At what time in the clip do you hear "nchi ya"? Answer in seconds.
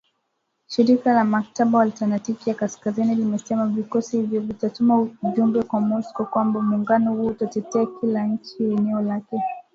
8.27-8.77